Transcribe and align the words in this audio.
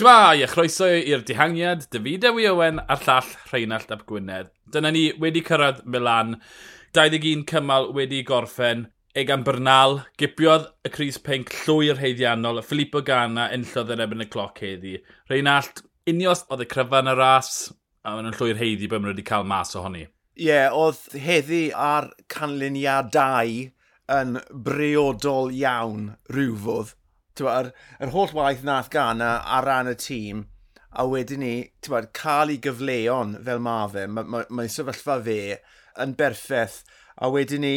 Shmai, 0.00 0.40
a 0.40 0.46
chroeso 0.48 0.86
i'r 0.88 1.20
dihangiad, 1.28 1.82
David 1.92 2.22
Ewi 2.24 2.46
Owen 2.48 2.78
a'r 2.80 3.02
llall 3.04 3.26
Rheinald 3.50 3.90
Ap 3.92 4.06
Gwynedd. 4.08 4.46
Dyna 4.72 4.88
ni 4.96 5.02
wedi 5.20 5.42
cyrraedd 5.44 5.82
Milan, 5.84 6.38
21 6.96 7.42
cymal 7.50 7.90
wedi 7.92 8.22
gorffen, 8.24 8.86
Egan 9.12 9.42
Bernal, 9.44 9.98
gipiodd 10.16 10.70
y 10.88 10.92
Cris 10.94 11.18
Pink 11.20 11.52
llwy'r 11.66 12.00
heiddiannol, 12.00 12.62
a 12.62 12.64
Filippo 12.64 13.02
Gana 13.04 13.50
enllodd 13.52 13.92
yn 13.92 14.00
ebyn 14.06 14.24
y 14.24 14.28
cloc 14.32 14.62
heddi. 14.64 14.94
Rheinald, 15.28 15.82
unios 16.08 16.46
oedd 16.48 16.64
y 16.64 16.68
cryfan 16.70 17.12
y 17.12 17.14
ras, 17.18 17.50
a 18.00 18.14
maen 18.14 18.30
nhw'n 18.30 18.38
llwy'r 18.38 18.62
heiddi 18.62 18.88
bod 18.88 19.04
maen 19.04 19.12
wedi 19.12 19.26
cael 19.28 19.44
mas 19.52 19.76
ohoni. 19.76 20.06
Ie, 20.40 20.46
yeah, 20.46 20.72
oedd 20.72 21.20
heddi 21.26 21.66
ar 21.76 22.08
canlyniadau 22.32 23.66
yn 24.16 24.40
briodol 24.64 25.52
iawn 25.60 26.14
rhywfodd 26.32 26.96
yr, 27.38 27.70
yr 28.02 28.14
holl 28.14 28.34
waith 28.36 28.64
nath 28.66 28.90
Ghana 28.90 29.30
ar 29.56 29.68
ran 29.68 29.90
y 29.90 29.96
tîm, 29.98 30.44
a 30.90 31.06
wedyn 31.06 31.44
ni, 31.44 31.54
bod, 31.86 32.10
cael 32.16 32.50
ei 32.54 32.60
gyfleon 32.62 33.36
fel 33.46 33.62
mae 33.62 33.88
fe, 33.92 34.06
mae'n 34.10 34.30
ma, 34.30 34.42
ma, 34.42 34.62
ma 34.62 34.68
sefyllfa 34.68 35.20
fe 35.26 35.40
yn 36.02 36.16
berffaith, 36.18 36.80
a 37.20 37.30
wedyn 37.30 37.64
ni, 37.64 37.74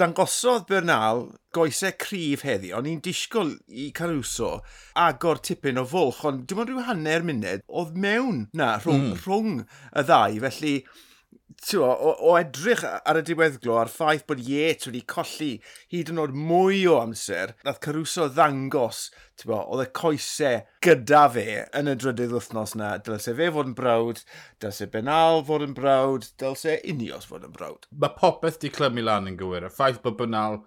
dangosodd 0.00 0.66
Bernal 0.70 1.26
goesau 1.54 1.92
cryf 2.00 2.46
heddi, 2.46 2.72
ond 2.74 2.88
ni'n 2.88 3.02
disgwyl 3.04 3.56
i 3.68 3.90
Caruso 3.96 4.54
agor 4.98 5.42
tipyn 5.44 5.80
o 5.82 5.84
fwlch, 5.88 6.22
ond 6.28 6.46
dim 6.48 6.62
ond 6.62 6.72
rhyw 6.72 6.86
hanner 6.88 7.26
munud 7.26 7.64
oedd 7.68 7.96
mewn 8.06 8.46
na 8.56 8.76
rhwng, 8.78 9.12
mm. 9.12 9.18
rhwng 9.26 9.64
y 9.64 10.06
ddau, 10.08 10.38
felly 10.46 10.76
o, 11.78 11.88
o 12.28 12.34
edrych 12.38 12.84
ar 12.86 13.18
y 13.20 13.22
diweddglo 13.26 13.76
a'r 13.80 13.90
ffaith 13.92 14.24
bod 14.28 14.42
Yates 14.46 14.88
wedi 14.88 15.02
colli 15.12 15.50
hyd 15.92 16.12
yn 16.12 16.20
oed 16.22 16.34
mwy 16.36 16.82
o 16.90 16.98
amser, 17.00 17.54
nath 17.66 17.80
Caruso 17.84 18.28
ddangos, 18.32 19.04
tiwa, 19.40 19.62
oedd 19.66 19.84
y 19.84 19.88
coesau 19.98 20.60
gyda 20.84 21.22
fe 21.36 21.46
yn 21.78 21.92
y 21.92 21.96
drydydd 21.98 22.34
wythnos 22.36 22.76
na. 22.78 22.94
Dylse 23.04 23.36
fe 23.38 23.50
fod 23.54 23.72
yn 23.72 23.78
brawd, 23.78 24.22
dylse 24.62 24.88
Benal 24.92 25.42
fod 25.48 25.66
yn 25.66 25.76
brawd, 25.78 26.28
dylse 26.42 26.78
Unios 26.92 27.28
fod 27.28 27.46
yn 27.48 27.56
brawd. 27.56 27.88
Mae 27.92 28.14
popeth 28.18 28.60
di 28.62 28.72
clymu 28.72 29.06
lan 29.06 29.30
yn 29.30 29.40
gywir. 29.40 29.68
Y 29.68 29.72
ffaith 29.72 30.02
bod 30.04 30.20
Benal 30.20 30.62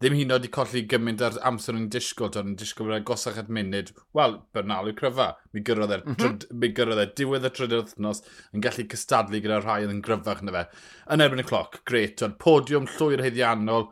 ddim 0.00 0.14
hyn 0.16 0.32
oed 0.32 0.46
i 0.48 0.50
colli 0.52 0.80
gymaint 0.88 1.20
ar 1.26 1.34
amser 1.44 1.76
yn 1.76 1.90
disgwyl, 1.92 2.30
ond 2.30 2.54
yn 2.54 2.58
disgwyl 2.60 2.88
bod 2.88 2.96
e'n 2.96 3.06
gosach 3.10 3.40
at 3.42 3.50
munud, 3.52 3.90
wel, 4.16 4.38
Bernal 4.56 4.88
yw 4.88 4.96
cryfa. 4.96 5.26
Mi 5.52 5.60
gyrroedd 5.66 5.92
e'r 5.98 6.06
mm 6.06 6.16
-hmm. 6.16 7.02
e 7.04 7.06
diwedd 7.18 7.44
y 7.44 7.50
trydydd 7.58 7.82
wythnos 7.82 8.22
yn 8.56 8.64
gallu 8.64 8.86
cystadlu 8.94 9.42
gyda 9.44 9.60
rhai 9.60 9.82
oedd 9.82 9.92
yn 9.92 10.00
gryfach 10.06 10.40
na 10.46 10.54
fe. 10.56 10.64
Yn 11.12 11.24
erbyn 11.26 11.44
y 11.44 11.46
cloc, 11.50 11.82
gret, 11.84 12.24
ond 12.24 12.38
podiwm 12.40 12.88
llwy'r 12.96 13.24
heiddiannol, 13.26 13.90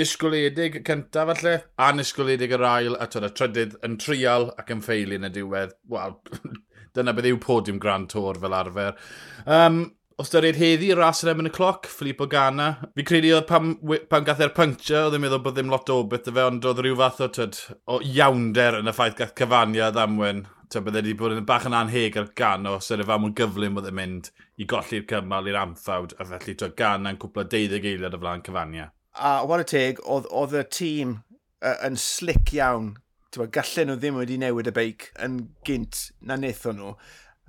disgwyledig 0.00 0.80
cyntaf 0.88 1.34
falle, 1.34 1.56
a 1.76 1.92
nisgwyledig 1.92 2.56
yr 2.56 2.64
ail, 2.70 2.96
a 2.96 3.10
twyd 3.12 3.28
y 3.28 3.32
trydydd 3.36 3.80
yn 3.84 4.00
trial 4.00 4.48
ac 4.56 4.72
yn 4.72 4.80
ffeili 4.86 5.20
yn 5.20 5.28
y 5.28 5.34
diwedd. 5.36 5.76
Wel, 5.92 6.16
dyna 6.96 7.12
beth 7.12 7.28
yw 7.28 7.42
podiwm 7.44 7.80
Grand 7.82 8.08
Tour 8.08 8.40
fel 8.40 8.56
arfer. 8.56 8.96
Um, 9.44 9.84
Os 10.22 10.30
da 10.30 10.38
reid 10.38 10.54
heddi, 10.54 10.92
ras 10.94 11.24
yn 11.24 11.32
ebyn 11.32 11.48
y 11.48 11.50
cloc, 11.50 11.88
Filippo 11.90 12.28
Ganna. 12.30 12.66
Fi 12.94 13.02
credu 13.02 13.32
oedd 13.34 13.48
pam, 13.48 13.72
pam 14.06 14.26
gath 14.28 14.42
e'r 14.44 14.52
puncture, 14.54 15.00
oedd 15.08 15.16
e'n 15.16 15.22
meddwl 15.24 15.40
bod 15.42 15.56
ddim 15.56 15.72
lot 15.72 15.88
o 15.90 15.96
beth 16.06 16.28
y 16.30 16.34
fe, 16.36 16.44
ond 16.46 16.68
oedd 16.70 16.82
rhyw 16.84 16.98
fath 17.00 17.22
o, 17.24 17.26
tyd, 17.34 17.56
o 17.90 17.96
iawnder 18.06 18.76
yn 18.78 18.90
y 18.92 18.94
ffaith 18.94 19.16
gath 19.18 19.32
cyfania 19.40 19.88
ddamwen. 19.90 20.44
Tyd, 20.68 20.84
bydde 20.86 21.00
wedi 21.00 21.16
bod 21.18 21.34
yn 21.34 21.48
bach 21.48 21.66
yn 21.66 21.74
anheg 21.74 22.20
ar 22.22 22.28
gan 22.38 22.70
o 22.70 22.76
sydd 22.86 23.02
y 23.02 23.06
fam 23.08 23.26
o'n 23.26 23.34
gyflym 23.40 23.80
oedd 23.80 23.88
e'n 23.90 23.98
mynd 23.98 24.30
i 24.62 24.68
golli'r 24.70 25.08
cymal 25.10 25.50
i'r 25.50 25.58
amthawd, 25.64 26.14
a 26.22 26.28
felly 26.30 26.54
tyd 26.60 26.78
gan 26.78 27.10
yn 27.10 27.18
cwpla 27.24 27.48
12 27.56 27.82
eiliad 27.82 28.14
o 28.14 28.22
flaen 28.22 28.46
cyfania. 28.46 28.92
A 29.18 29.32
wad 29.50 29.64
y 29.64 29.68
teg, 29.74 30.04
oedd 30.06 30.30
oedd 30.30 30.54
y 30.60 30.62
tîm 30.78 31.16
uh, 31.18 31.80
yn 31.88 31.98
slick 31.98 32.54
iawn. 32.60 32.92
Gallen 33.32 33.90
nhw 33.90 33.98
ddim 33.98 34.22
wedi 34.22 34.38
newid 34.38 34.70
y 34.70 34.76
beic 34.76 35.10
yn 35.24 35.42
gynt 35.66 36.12
na 36.22 36.38
wnaethon 36.38 36.78
nhw. 36.78 36.94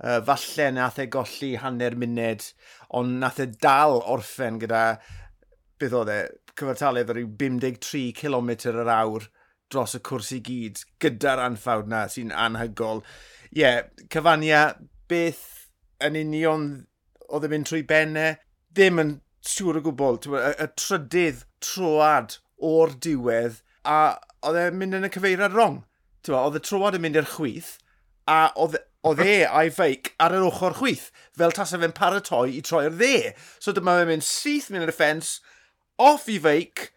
Uh, 0.02 0.18
falle 0.26 0.72
nath 0.74 0.98
e 0.98 1.06
golli 1.06 1.52
hanner 1.62 1.94
munud, 1.94 2.42
ond 2.98 3.20
nath 3.22 3.38
e 3.38 3.46
dal 3.62 4.00
orffen 4.10 4.58
gyda, 4.62 4.82
beth 5.78 5.94
oedd 6.00 6.10
e, 6.10 6.18
cyfartaledd 6.58 7.12
o 7.12 7.14
ryw 7.14 7.28
53 7.38 8.08
km 8.18 8.50
yr 8.72 8.90
awr 8.90 9.28
dros 9.70 9.94
y 9.94 10.00
cwrs 10.06 10.32
i 10.34 10.40
gyd, 10.44 10.82
gyda'r 11.02 11.42
anffawd 11.44 11.90
na 11.90 12.04
sy'n 12.10 12.34
anhygol. 12.34 13.04
Ie, 13.54 13.62
yeah, 13.62 13.84
cyfania, 14.10 14.64
beth 15.10 15.44
yn 16.04 16.18
union 16.18 16.66
oedd 17.28 17.46
e'n 17.46 17.54
mynd 17.54 17.70
trwy 17.70 17.84
bennau, 17.88 18.34
ddim 18.74 19.02
yn 19.02 19.12
siŵr 19.46 19.78
o 19.80 19.84
gwbl, 19.86 20.18
y, 20.34 20.42
y 20.64 20.68
trydydd 20.80 21.44
troad 21.64 22.38
o'r 22.64 22.94
diwedd, 23.06 23.60
a 23.86 24.16
oedd 24.46 24.60
e'n 24.60 24.78
mynd 24.80 24.98
yn 24.98 25.08
y 25.08 25.12
cyfeiriad 25.14 25.54
wrong. 25.56 25.82
Oedd 26.30 26.58
y 26.58 26.62
troad 26.64 26.98
yn 26.98 27.04
mynd 27.04 27.20
i'r 27.20 27.30
chwith, 27.34 27.76
a 28.30 28.48
oedd 28.60 28.78
o 29.04 29.12
dde 29.18 29.42
a'i 29.44 29.70
feic 29.74 30.14
ar 30.22 30.34
yr 30.38 30.46
ochr 30.48 30.76
chwith, 30.78 31.10
fel 31.36 31.52
tas 31.52 31.74
fe'n 31.76 31.94
paratoi 31.96 32.56
i 32.56 32.62
troi'r 32.64 32.96
dde. 32.96 33.34
So 33.60 33.74
dyma 33.76 33.98
fe'n 34.00 34.10
mynd 34.14 34.26
syth 34.26 34.70
mynd 34.72 34.86
i'r 34.86 34.94
ffens, 34.96 35.36
off 36.00 36.26
i 36.32 36.38
feic, 36.42 36.88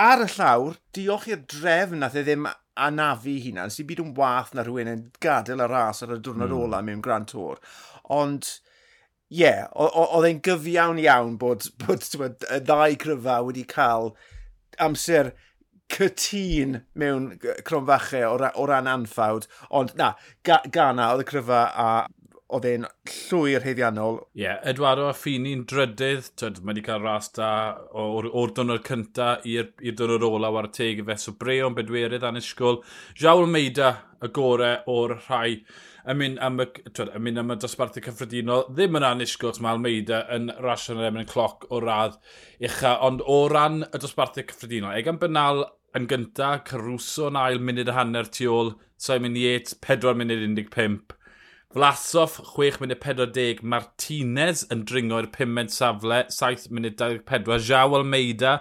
ar 0.00 0.24
y 0.24 0.28
llawr, 0.34 0.78
diolch 0.96 1.28
i'r 1.30 1.44
drefn 1.54 2.02
nath 2.02 2.18
e 2.18 2.24
ddim 2.26 2.48
anafu 2.74 3.36
hunan, 3.44 3.70
sy'n 3.70 3.86
byd 3.86 4.02
yn 4.02 4.12
wath 4.18 4.52
na 4.54 4.64
rhywun 4.66 4.90
yn 4.90 5.02
gadael 5.22 5.62
y 5.62 5.70
ras 5.70 6.02
ar 6.02 6.16
y 6.16 6.18
diwrnod 6.18 6.50
mm. 6.50 6.62
ola 6.66 6.82
mewn 6.82 7.02
Grand 7.04 7.30
Tour. 7.30 7.60
Ond, 8.10 8.50
ie, 9.30 9.44
yeah, 9.44 9.68
oedd 9.78 10.26
e'n 10.28 10.42
gyfiawn 10.44 10.98
iawn 11.04 11.38
bod, 11.38 11.68
bod 11.84 12.08
y 12.18 12.60
ddau 12.66 12.98
cryfa 13.04 13.38
wedi 13.46 13.66
cael 13.70 14.12
amser 14.82 15.30
cytun 15.94 16.80
mewn 16.98 17.30
cronfachau 17.66 18.34
o, 18.34 18.50
o 18.60 18.66
ran 18.68 18.90
anffawd, 18.90 19.48
ond 19.70 19.94
na, 20.00 20.14
ga 20.46 20.60
gana 20.74 21.12
oedd 21.14 21.24
y 21.24 21.30
cryfa 21.30 21.64
a 21.70 21.88
oedd 22.54 22.66
e'n 22.68 22.84
llwy'r 23.08 23.64
heiddiannol. 23.64 24.18
Ie, 24.36 24.44
yeah, 24.44 24.58
Eduardo 24.68 25.08
a 25.08 25.14
Ffini'n 25.16 25.64
drydydd, 25.70 26.28
tyd, 26.38 26.60
mae 26.60 26.74
wedi 26.74 26.84
cael 26.86 27.02
ras 27.02 27.30
da 27.34 27.48
o'r, 27.98 28.28
or 28.30 28.52
dynor 28.54 28.82
cynta 28.84 29.38
i'r 29.48 29.72
dynor 29.80 30.26
ola 30.28 30.52
ar 30.60 30.68
y 30.68 30.74
teg 30.76 31.00
i 31.02 31.06
fe, 31.08 31.16
so 31.18 31.34
Breon 31.40 31.76
Bedwerydd 31.76 32.26
anisgwl. 32.28 32.82
Jawl 33.18 33.48
Meida 33.50 33.94
y 34.22 34.30
gore 34.36 34.76
o'r 34.90 35.16
rhai 35.24 35.64
yn 36.04 36.18
mynd 36.20 36.40
am 36.44 36.60
y, 36.60 36.66
twyd, 36.90 37.14
yn 37.16 37.24
mynd 37.24 37.40
am 37.40 37.54
y 37.54 37.58
dosbarthu 37.64 38.02
cyffredinol, 38.04 38.66
ddim 38.70 39.00
yn 39.00 39.08
anisgwl 39.08 39.56
mae 39.64 39.78
Almeida 39.78 40.24
yn 40.36 40.50
rasio 40.60 40.98
yn 40.98 41.06
erbyn 41.06 41.24
y 41.24 41.30
cloc 41.30 41.64
o 41.72 41.80
radd 41.82 42.20
ucha, 42.60 42.98
ond 43.08 43.24
o 43.24 43.46
ran 43.52 43.86
y 43.88 44.02
dosbarthu 44.02 44.44
cyffredinol, 44.44 44.92
egan 44.98 45.16
am 45.16 45.22
bynal 45.24 45.64
yn 45.94 46.08
gynta, 46.10 46.56
Caruso 46.66 47.28
yn 47.30 47.38
ail 47.38 47.60
munud 47.62 47.90
y 47.90 47.94
hanner 47.94 48.30
tu 48.34 48.48
ôl, 48.50 48.74
Simon 48.98 49.36
Yates 49.38 49.76
4 49.84 50.14
munud 50.18 50.42
15. 50.58 51.14
Vlasov 51.74 52.38
6 52.54 52.80
munud 52.82 53.00
40, 53.02 53.62
Martinez 53.62 54.64
yn 54.74 54.84
dringo 54.90 55.20
i'r 55.22 55.30
5 55.34 55.70
safle, 55.74 56.24
7 56.30 56.70
munud 56.74 56.98
24, 56.98 57.60
Jao 57.68 57.96
Almeida 57.98 58.60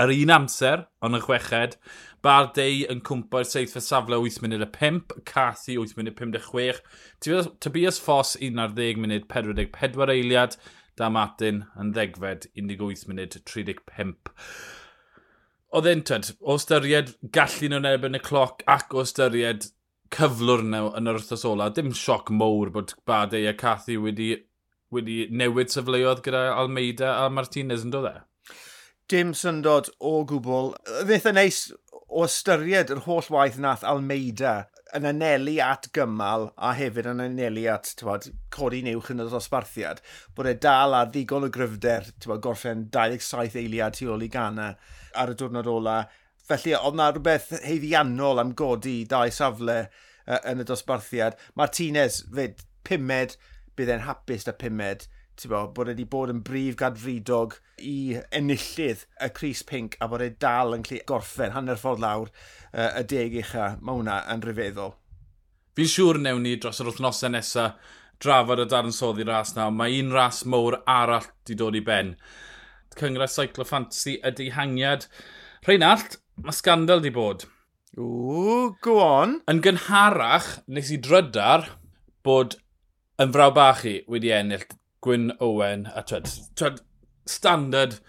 yr 0.00 0.12
un 0.12 0.32
amser, 0.36 0.84
ond 1.00 1.16
yn 1.16 1.24
chweched, 1.24 1.78
Bardei 2.24 2.82
yn 2.92 3.00
cwmpa'r 3.06 3.46
7 3.48 3.80
safle 3.80 4.18
8 4.20 4.42
munud 4.44 4.64
a 4.64 4.70
5, 4.72 5.20
Cathy 5.28 5.76
8 5.80 5.96
munud 5.96 6.16
56, 6.18 6.82
Tobias 7.64 8.00
Foss 8.02 8.36
11 8.40 9.00
munud 9.00 9.28
44 9.32 10.12
eiliad, 10.16 10.58
da 10.96 11.08
Martin 11.12 11.64
yn 11.80 11.92
ddegfed 11.96 12.48
18 12.56 13.08
munud 13.08 13.36
35 13.44 14.32
oedd 15.76 15.88
e'n, 15.90 16.02
twed, 16.08 16.30
o 16.40 16.56
ystyried 16.56 17.12
gallu 17.36 17.68
nhw'n 17.70 17.88
erbyn 17.90 18.16
y 18.16 18.20
cloc 18.24 18.62
ac 18.72 18.94
o 18.96 19.02
ystyried 19.04 19.66
cyflwr 20.14 20.62
nhw 20.64 20.92
yn 20.96 21.10
yr 21.10 21.18
wrthos 21.18 21.44
ola, 21.48 21.68
dim 21.74 21.92
sioc 21.96 22.30
mowr 22.32 22.70
bod 22.72 22.94
Badau 23.08 23.48
a 23.50 23.52
Cathy 23.58 23.98
wedi, 24.00 24.30
wedi 24.94 25.26
newid 25.30 25.72
sefleoedd 25.74 26.22
gyda 26.24 26.46
Almeida 26.54 27.16
a 27.24 27.28
Martinez 27.32 27.84
yn 27.84 27.92
dod 27.94 28.08
e? 28.08 28.14
Dim 29.12 29.34
syndod 29.38 29.90
o 30.00 30.18
gwbl. 30.26 30.72
Fydd 31.06 31.28
yn 31.30 31.38
neis 31.38 31.60
o 32.06 32.24
ystyried 32.26 32.90
yr 32.94 33.04
holl 33.04 33.28
waith 33.34 33.60
nath 33.62 33.84
Almeida 33.86 34.56
yn 34.96 35.08
anelu 35.10 35.56
at 35.62 35.88
gymal 35.96 36.50
a 36.56 36.72
hefyd 36.76 37.08
yn 37.12 37.22
anelu 37.24 37.66
at 37.72 37.90
tywad, 38.00 38.28
codi 38.54 38.82
newch 38.84 39.10
yn 39.12 39.24
y 39.24 39.26
dosbarthiad, 39.30 40.02
bod 40.36 40.50
e 40.50 40.54
dal 40.66 40.96
ar 40.96 41.10
ddigon 41.12 41.46
o 41.46 41.50
gryfder 41.52 42.08
tywad, 42.22 42.42
gorffen 42.44 42.86
27 42.94 43.58
eiliad 43.62 43.98
tu 43.98 44.10
ôl 44.12 44.24
i 44.24 44.30
gana 44.32 44.72
ar 45.16 45.32
y 45.32 45.36
diwrnod 45.38 45.68
ola. 45.72 45.98
Felly, 46.46 46.76
oedd 46.78 46.96
yna 46.96 47.10
rhywbeth 47.12 47.50
heiddiannol 47.66 48.42
am 48.42 48.54
godi 48.58 49.00
dau 49.10 49.32
safle 49.34 49.78
uh, 49.82 50.40
yn 50.46 50.62
y 50.62 50.68
dosbarthiad. 50.68 51.38
Martinez, 51.58 52.22
fyd, 52.34 52.62
pumed, 52.86 53.36
bydd 53.76 53.92
e'n 53.92 54.06
hapus 54.06 54.46
da 54.46 54.54
pumed 54.56 55.08
bo, 55.44 55.66
bod 55.76 55.90
wedi 55.90 56.06
bod 56.08 56.32
yn 56.32 56.40
brif 56.46 56.78
gadfridog 56.80 57.58
i 57.84 58.16
enillydd 58.34 59.04
y 59.22 59.28
Cris 59.36 59.60
Pink 59.68 59.98
a 60.00 60.08
bod 60.08 60.24
e 60.24 60.30
dal 60.40 60.72
yn 60.76 60.86
gallu 60.86 61.02
gorffen 61.10 61.52
hanner 61.52 61.76
ffordd 61.80 62.00
lawr 62.00 62.30
uh, 62.30 62.96
y 62.96 63.04
deg 63.10 63.36
ucha. 63.42 63.74
Mae 63.82 64.00
hwnna 64.00 64.22
yn 64.32 64.44
rhyfeddol. 64.46 64.94
Fi'n 65.76 65.92
siŵr 65.92 66.20
newn 66.24 66.46
ni 66.46 66.54
dros 66.56 66.80
yr 66.80 66.88
wythnosau 66.88 67.34
nesaf 67.34 67.76
drafod 68.24 68.62
y 68.64 68.66
darn 68.72 68.94
soddi 68.96 69.26
ras 69.28 69.52
nawr. 69.56 69.74
Mae 69.76 69.98
un 70.00 70.14
ras 70.14 70.44
mowr 70.48 70.78
arall 70.88 71.28
wedi 71.28 71.58
dod 71.60 71.76
i 71.76 71.84
ben. 71.84 72.14
Cyngres 72.96 73.36
Cyclo 73.36 73.66
Fantasy 73.68 74.16
ydy 74.24 74.48
hangiad. 74.56 75.04
Rheinald, 75.66 76.16
mae 76.40 76.56
scandal 76.56 77.02
wedi 77.04 77.12
bod. 77.12 77.44
Ww, 77.96 78.72
go 78.84 78.96
on. 79.04 79.38
Yn 79.52 79.60
gynharach, 79.64 80.48
nes 80.68 80.88
i 80.92 81.00
drydar 81.00 81.68
bod 82.24 82.56
yn 83.20 83.32
fraw 83.36 83.52
bach 83.56 83.84
i 83.88 83.98
wedi 84.10 84.32
ennill 84.36 84.64
Gwyn 85.06 85.30
Owen, 85.38 85.86
a 85.94 86.02
twed, 86.02 86.28
twed 86.58 86.80
standard 87.30 88.00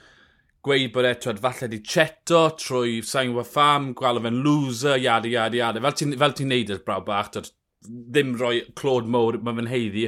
gweud 0.65 0.91
bod 0.95 1.05
e 1.05 1.13
twed, 1.21 1.41
falle 1.43 1.69
di 1.69 1.79
cheto 1.85 2.47
trwy 2.57 3.03
sain 3.05 3.35
wa 3.35 3.43
ffam, 3.45 3.91
gweld 3.97 4.23
fe'n 4.25 4.41
loser, 4.45 4.97
yada, 4.97 5.29
yada, 5.29 5.59
yada. 5.59 5.83
Fel 5.83 5.97
ti'n 5.99 6.17
ti 6.39 6.47
neud 6.49 6.73
yr 6.73 6.81
braw 6.87 7.03
bach, 7.05 7.29
twed, 7.35 7.51
ddim 7.85 8.33
rhoi 8.39 8.63
clod 8.79 9.07
mowr 9.13 9.37
mae 9.43 9.59
fe'n 9.59 9.69
heiddi. 9.71 10.07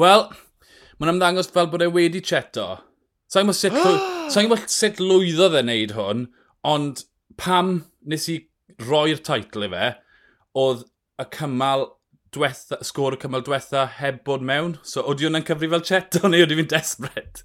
Wel, 0.00 0.26
mae'n 0.98 1.14
ymddangos 1.14 1.52
fel 1.54 1.70
bod 1.70 1.86
e 1.86 1.90
wedi 1.94 2.22
cheto. 2.24 2.68
Sa'n 3.30 3.46
gwybod 3.46 3.60
sut, 3.60 3.78
sa'n 4.34 4.48
gwybod 4.48 4.66
sut 4.74 5.02
lwyddo 5.02 5.50
dde 5.52 5.62
wneud 5.64 5.94
hwn, 5.96 6.26
ond 6.74 7.04
pam 7.40 7.76
nes 8.10 8.26
i 8.32 8.40
roi'r 8.88 9.22
teitl 9.24 9.68
i 9.68 9.70
fe, 9.72 9.92
oedd 10.64 10.84
y 11.22 11.28
cymal 11.38 11.88
diwetha, 12.34 12.80
sgôr 12.84 13.16
y 13.16 13.20
cymal 13.22 13.44
diwetha 13.46 13.86
heb 14.00 14.22
bod 14.26 14.44
mewn. 14.46 14.76
So, 14.82 15.04
oeddi 15.04 15.28
hwnna'n 15.28 15.46
cyfri 15.48 15.70
fel 15.72 15.84
Cheto 15.86 16.28
neu 16.28 16.42
oeddi 16.44 16.58
fi'n 16.60 16.70
desbred? 16.72 17.44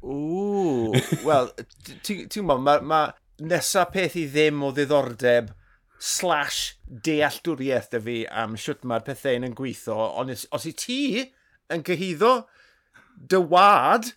Ww, 0.00 1.00
wel, 1.26 1.50
ti'n 2.06 2.26
gwybod, 2.32 2.62
mae 2.64 2.84
ma 2.84 3.00
nesaf 3.40 3.92
peth 3.94 4.16
i 4.20 4.26
ddim 4.28 4.62
o 4.64 4.70
ddiddordeb 4.76 5.52
slash 6.00 6.78
dealltwriaeth 7.06 7.90
da 7.92 8.00
fi 8.04 8.22
am 8.42 8.56
siwt 8.60 8.86
mae'r 8.88 9.04
pethau 9.04 9.36
yn 9.36 9.56
gweithio, 9.56 9.96
ond 10.20 10.32
os 10.32 10.66
i 10.68 10.72
ti 10.76 11.00
yn 11.70 11.84
cyhyddo 11.86 12.32
dy 13.30 13.40
wad 13.52 14.08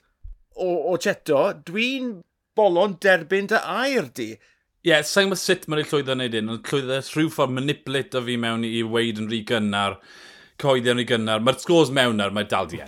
o, 0.56 0.70
o 0.94 0.96
Cheto, 1.02 1.50
dwi'n 1.68 2.22
bolon 2.56 2.98
derbyn 3.04 3.50
dy 3.52 3.60
air 3.60 4.10
di. 4.16 4.32
Ie, 4.84 4.90
yeah, 4.92 5.04
sa'n 5.08 5.30
gwybod 5.30 5.40
sut 5.40 5.66
mae'n 5.72 5.86
llwyddo 5.88 6.16
wneud 6.18 6.34
un, 6.36 6.50
ond 6.58 6.68
llwyddo 6.68 6.98
rhyw 7.00 7.30
ffordd 7.32 7.54
manipulate 7.56 8.18
o 8.20 8.22
fi 8.26 8.34
mewn 8.36 8.66
i 8.68 8.82
weid 8.84 9.22
yn 9.22 9.30
rhy 9.32 9.38
gynnar, 9.48 9.94
coeddi 10.60 10.92
yn 10.92 10.98
rhy 11.00 11.06
gynnar. 11.08 11.40
Mae'r 11.40 11.62
sgôs 11.62 11.92
mewn 11.96 12.20
ar, 12.20 12.34
mae 12.36 12.50
dal 12.52 12.68
di 12.68 12.82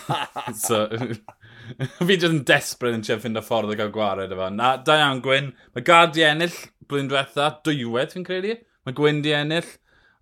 so, 0.64 0.86
fi 2.08 2.16
jyst 2.16 2.30
yn 2.30 2.38
desbryd 2.48 2.96
yn 2.96 3.04
siarad 3.04 3.20
ffind 3.26 3.42
o 3.42 3.44
ffordd 3.44 3.74
o 3.74 3.76
gael 3.76 3.92
gwared 3.92 4.32
efo. 4.32 4.48
Na, 4.56 4.70
da 4.88 4.96
iawn 5.02 5.20
Gwyn, 5.26 5.50
mae 5.76 5.84
gard 5.84 6.16
i 6.16 6.24
ennill 6.30 6.56
blwyddyn 6.88 7.12
diwetha, 7.12 7.50
dwywedd 7.68 8.16
fi'n 8.16 8.24
credu. 8.30 8.56
Mae 8.88 8.96
Gwyn 8.96 9.20
di 9.28 9.36
ennill, 9.36 9.68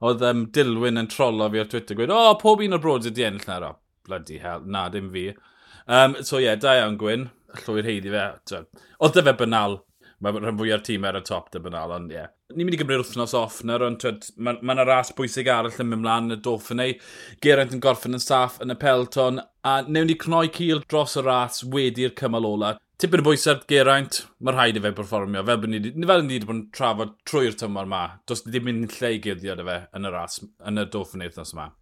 oedd 0.02 0.26
um, 0.26 0.42
Dilwyn 0.58 0.98
yn 1.04 1.12
trolo 1.14 1.46
fi 1.54 1.62
ar 1.62 1.70
Twitter, 1.70 2.00
gweud, 2.02 2.10
o, 2.10 2.18
oh, 2.32 2.34
pob 2.42 2.66
un 2.66 2.74
o'r 2.74 2.82
brodyr 2.82 3.14
di 3.14 3.28
ennill 3.28 3.46
na, 3.46 3.60
o, 3.70 3.72
bloody 4.10 4.42
hell, 4.42 4.66
na, 4.66 4.88
dim 4.90 5.14
fi. 5.14 5.28
Um, 5.86 6.18
so 6.26 6.42
ie, 6.42 6.48
yeah, 6.48 6.58
da 6.58 6.80
iawn 6.80 6.98
Gwyn, 6.98 7.30
llwy'r 7.62 7.92
heiddi 7.92 8.10
fe. 8.10 8.26
Oedd 8.98 9.14
dy 9.14 9.26
fe 9.30 9.38
banal, 9.38 9.78
Mae 10.22 10.36
rhan 10.36 10.54
fwy 10.54 10.68
fwyaf 10.68 10.84
tîm 10.86 11.02
ar 11.08 11.16
y 11.18 11.20
top 11.26 11.48
dy 11.50 11.58
bynnal, 11.64 11.92
ond 11.96 12.12
ie. 12.12 12.20
Yeah. 12.20 12.28
Ni'n 12.54 12.68
mynd 12.68 12.76
i 12.76 12.78
gymryd 12.78 13.00
wythnos 13.00 13.32
off 13.34 13.56
na, 13.66 13.80
ond 13.82 14.04
mae 14.38 14.60
yna 14.60 14.84
ma 14.84 14.84
ras 14.86 15.10
bwysig 15.18 15.48
arall 15.50 15.80
yn 15.82 15.88
mynd 15.90 16.04
mlaen 16.04 16.34
y 16.34 16.36
Dauphinau. 16.44 16.94
Geraint 17.42 17.74
yn 17.74 17.82
gorffen 17.82 18.14
yn 18.14 18.22
saff 18.22 18.60
yn 18.62 18.70
y 18.70 18.76
pelton, 18.78 19.40
a 19.66 19.72
newn 19.88 20.06
ni 20.12 20.14
cnoi 20.22 20.52
cil 20.54 20.84
dros 20.86 21.16
y 21.18 21.26
ras 21.26 21.64
wedi'r 21.74 22.14
cymal 22.20 22.46
ola. 22.46 22.76
Tipyn 23.02 23.24
y 23.24 23.26
bwysau 23.26 23.66
Geraint, 23.66 24.20
mae 24.38 24.54
rhaid 24.54 24.78
i 24.78 24.84
fe 24.84 24.94
performio, 24.94 25.42
fel 25.48 25.58
bod 25.64 25.74
ni, 25.74 25.82
fel 25.90 26.22
ni 26.22 26.36
wedi 26.36 26.46
bod 26.46 26.58
yn 26.60 26.64
trafod 26.78 27.18
trwy'r 27.26 27.58
tymor 27.58 27.90
yma. 27.90 28.06
Does 28.30 28.46
ni 28.46 28.54
ddim 28.54 28.70
yn 28.70 28.82
lle 28.94 29.14
i 29.16 29.20
gyrdiad 29.26 29.66
fe 29.72 29.78
yn 29.98 30.06
y 30.06 30.14
ras, 30.14 30.38
yn 30.70 30.78
y 30.78 30.86
Dauphinau 30.86 31.32
wythnos 31.32 31.56
yma. 31.56 31.72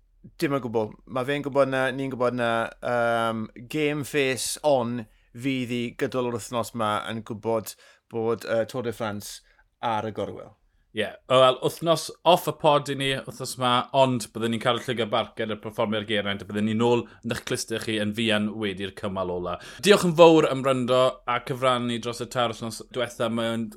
Dim 0.40 0.56
yn 0.56 0.64
gwbl. 0.64 0.94
Mae 1.12 1.28
fe'n 1.28 1.44
gwybod 1.44 1.76
na, 1.76 1.86
ni'n 1.92 2.16
gwybod 2.16 2.40
na, 2.40 2.52
um, 2.80 3.48
game 3.68 4.08
face 4.08 4.56
on 4.64 5.02
fydd 5.36 5.70
i 5.76 5.84
gydol 6.00 6.30
o'r 6.30 6.40
wythnos 6.40 6.72
yma 6.74 6.94
yn 7.10 7.20
gwybod 7.26 7.74
bod 8.10 8.46
uh, 8.46 8.64
Tour 8.70 8.86
de 8.86 8.94
France 8.96 9.40
ar 9.80 10.08
y 10.08 10.14
gorwel. 10.16 10.56
Ie, 10.90 11.04
yeah. 11.04 11.12
wel, 11.30 11.60
wythnos 11.62 12.08
off 12.26 12.48
y 12.50 12.52
pod 12.58 12.88
i 12.90 12.96
ni, 12.98 13.12
wythnos 13.22 13.52
yma, 13.54 13.74
ond 13.94 14.24
byddwn 14.34 14.56
ni'n 14.56 14.62
cael 14.64 14.80
y 14.80 14.82
llygau 14.88 15.06
barcad 15.12 15.52
y 15.54 15.56
performio'r 15.62 16.08
geraint, 16.08 16.42
a 16.42 16.48
byddwn 16.48 16.66
ni'n 16.66 16.82
ôl 16.82 17.04
yn 17.06 17.34
eich 17.36 17.44
clustau 17.46 17.78
chi 17.84 18.00
yn 18.02 18.10
fian 18.16 18.48
wedi'r 18.58 18.96
cymal 18.98 19.30
ola. 19.36 19.54
Diolch 19.86 20.08
yn 20.08 20.16
fawr 20.18 20.48
am 20.50 20.66
ryndo 20.66 20.98
a 21.30 21.38
cyfrannu 21.46 22.00
dros 22.02 22.24
y 22.24 22.26
tar 22.34 22.50
wythnos 22.50 22.82
diwetha, 22.90 23.30
mae'n 23.30 23.68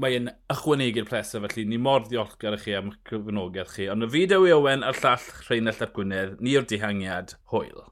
mae'n 0.00 0.30
ychwanegu'r 0.54 1.08
plesau, 1.10 1.44
felly 1.44 1.66
ni 1.68 1.76
mor 1.76 2.06
ddiolchgar 2.06 2.56
i 2.56 2.60
chi 2.64 2.76
am 2.78 2.94
cyfnogaeth 3.08 3.76
chi. 3.76 3.92
Ond 3.92 4.06
y 4.06 4.12
fideo 4.14 4.46
i 4.48 4.54
Owen 4.56 4.86
a'r 4.88 4.96
llall 5.02 5.26
Rheinald 5.44 5.84
Ap 5.84 5.92
Gwynedd, 5.98 6.38
ni 6.40 6.56
o'r 6.56 6.64
dihangiad, 6.68 7.36
hwyl. 7.52 7.91